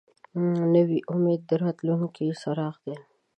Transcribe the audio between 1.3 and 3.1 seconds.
د راتلونکي څراغ دی